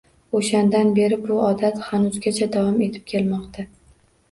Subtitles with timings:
[0.37, 3.71] O‘shandan beri bu odat hanuzgacha davom etib kelmoqda.